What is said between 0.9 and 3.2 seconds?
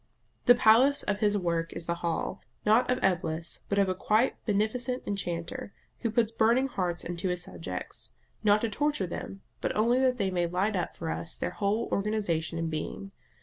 of his work is the hall, not of